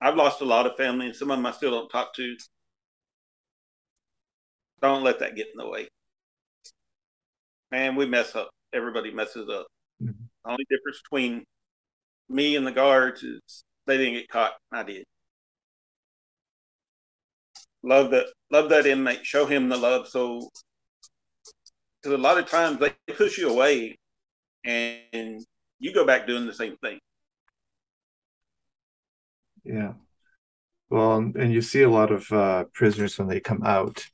[0.01, 2.37] I've lost a lot of family, and some of them I still don't talk to.
[4.81, 5.89] Don't let that get in the way.
[7.71, 8.51] Man, we mess up.
[8.73, 9.67] Everybody messes up.
[10.03, 10.25] Mm-hmm.
[10.45, 11.45] The only difference between
[12.29, 13.41] me and the guards is
[13.87, 14.53] they didn't get caught.
[14.73, 15.05] I did.
[17.83, 18.27] Love that.
[18.51, 19.27] Love that inmate.
[19.27, 20.09] Show him the love.
[20.09, 20.49] So,
[22.03, 23.97] because a lot of times they push you away,
[24.65, 25.45] and
[25.79, 26.99] you go back doing the same thing.
[29.65, 29.93] Yeah.
[30.89, 34.05] Well, and you see a lot of uh, prisoners when they come out,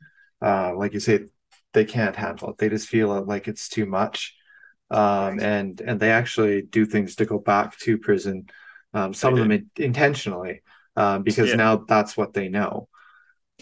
[0.43, 1.27] uh, like you say,
[1.73, 2.59] they can't handle it.
[2.59, 4.35] They just feel like it's too much,
[4.91, 8.49] um, and and they actually do things to go back to prison.
[8.93, 10.63] Um, some of them in- intentionally,
[10.97, 11.57] um, because yeah.
[11.57, 12.89] now that's what they know,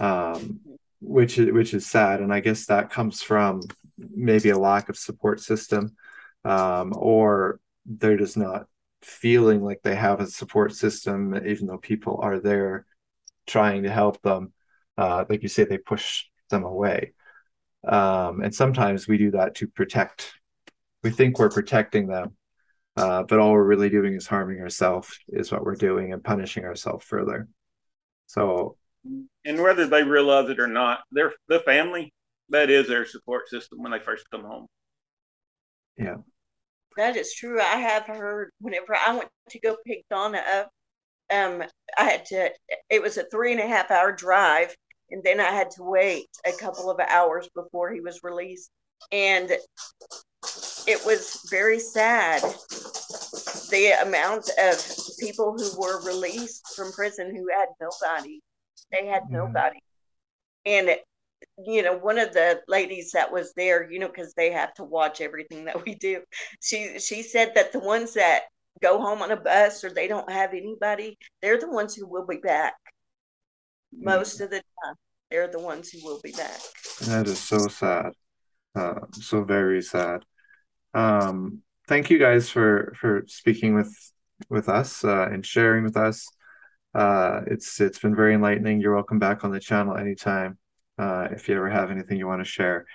[0.01, 0.61] um,
[1.01, 2.21] which is which is sad.
[2.21, 3.61] And I guess that comes from
[3.97, 5.97] maybe a lack of support system,
[6.45, 8.67] um, or they're just not
[9.05, 12.87] feeling like they have a support system, even though people are there
[13.47, 14.53] trying to help them.
[14.97, 17.13] Uh, like you say, they push them away.
[17.87, 20.33] Um, and sometimes we do that to protect,
[21.03, 22.37] we think we're protecting them,
[22.97, 26.65] uh, but all we're really doing is harming ourselves, is what we're doing, and punishing
[26.65, 27.49] ourselves further.
[28.27, 28.77] So,
[29.45, 32.15] and whether they realize it or not, they're the family
[32.49, 34.67] that is their support system when they first come home.
[35.99, 36.17] Yeah.
[36.97, 37.61] That is true.
[37.61, 40.71] I have heard whenever I went to go pick Donna up,
[41.33, 41.63] um,
[41.99, 42.51] I had to,
[42.91, 44.75] it was a three and a half hour drive.
[45.11, 48.71] And then I had to wait a couple of hours before he was released.
[49.13, 49.51] And
[50.87, 52.43] it was very sad
[53.71, 58.41] the amount of people who were released from prison who had nobody.
[58.93, 59.35] They had mm-hmm.
[59.35, 59.81] nobody.
[60.67, 60.97] And,
[61.67, 64.85] you know, one of the ladies that was there, you know, because they have to
[64.85, 66.23] watch everything that we do,
[66.61, 68.43] she she said that the ones that
[68.83, 72.27] go home on a bus or they don't have anybody, they're the ones who will
[72.27, 72.75] be back.
[73.93, 74.45] Most mm-hmm.
[74.45, 74.95] of the time,
[75.31, 76.61] they're the ones who will be back.
[77.03, 78.13] That is so sad.
[78.75, 80.25] Uh, so very sad.
[80.93, 83.95] Um, thank you guys for for speaking with
[84.49, 86.29] with us uh, and sharing with us.
[86.95, 88.81] Uh, it's it's been very enlightening.
[88.81, 90.59] You're welcome back on the channel anytime
[90.99, 92.87] uh, if you ever have anything you want to share.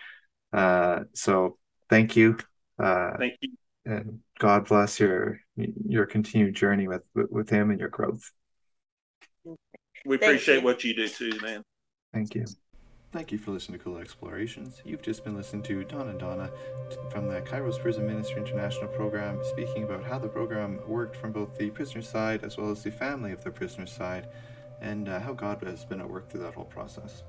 [0.54, 1.58] Uh, so
[1.90, 2.38] thank you.
[2.78, 3.52] Uh, thank you,
[3.86, 8.32] and God bless your your continued journey with with him and your growth.
[10.06, 11.64] We appreciate what you do too, man.
[12.14, 12.46] Thank you.
[13.12, 14.84] Thank you for listening to Cool Explorations.
[14.86, 16.52] You've just been listening to Don and Donna
[17.10, 21.58] from the Kairos Prison Ministry International program, speaking about how the program worked from both
[21.58, 24.28] the prisoner side as well as the family of the prisoner side,
[24.80, 27.24] and uh, how God has been at work through that whole process.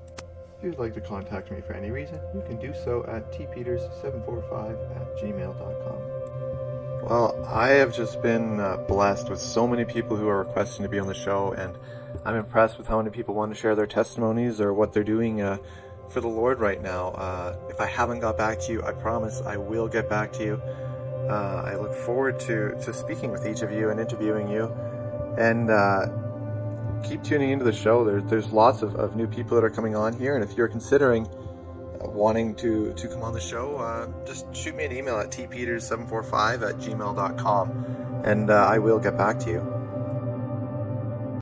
[0.61, 4.95] If you'd like to contact me for any reason, you can do so at tpeters745
[4.95, 5.97] at gmail.com.
[7.09, 10.89] Well, I have just been uh, blessed with so many people who are requesting to
[10.89, 11.75] be on the show, and
[12.25, 15.41] I'm impressed with how many people want to share their testimonies or what they're doing
[15.41, 15.57] uh,
[16.09, 17.07] for the Lord right now.
[17.07, 20.43] Uh, if I haven't got back to you, I promise I will get back to
[20.43, 20.61] you.
[21.27, 24.65] Uh, I look forward to, to speaking with each of you and interviewing you.
[25.39, 26.05] And uh,
[27.03, 28.03] keep tuning into the show.
[28.03, 30.35] There, there's lots of, of new people that are coming on here.
[30.35, 34.75] And if you're considering uh, wanting to, to come on the show, uh, just shoot
[34.75, 39.80] me an email at tpeters745 at gmail.com and I will get back to you.